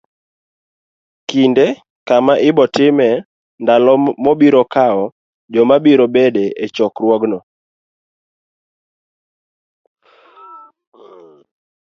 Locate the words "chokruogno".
6.75-7.39